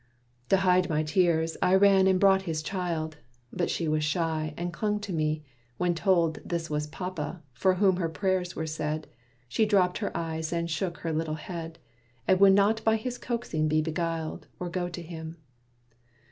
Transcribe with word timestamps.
To 0.49 0.57
hide 0.57 0.89
my 0.89 1.03
tears, 1.03 1.57
I 1.61 1.75
ran 1.75 2.07
and 2.07 2.19
brought 2.19 2.41
his 2.49 2.63
child; 2.63 3.17
But 3.53 3.69
she 3.69 3.87
was 3.87 4.03
shy, 4.03 4.55
and 4.57 4.73
clung 4.73 4.99
to 5.01 5.13
me, 5.13 5.43
when 5.77 5.93
told 5.93 6.39
This 6.43 6.71
was 6.71 6.87
papa, 6.87 7.43
for 7.53 7.75
whom 7.75 7.97
her 7.97 8.09
prayers 8.09 8.55
were 8.55 8.65
said. 8.65 9.05
She 9.47 9.67
dropped 9.67 9.99
her 9.99 10.09
eyes 10.17 10.51
and 10.51 10.71
shook 10.71 10.97
her 11.05 11.13
little 11.13 11.35
head, 11.35 11.77
And 12.27 12.39
would 12.39 12.53
not 12.53 12.83
by 12.83 12.95
his 12.95 13.19
coaxing 13.19 13.67
be 13.67 13.79
beguiled, 13.83 14.47
Or 14.59 14.69
go 14.69 14.89
to 14.89 15.03
him. 15.03 15.37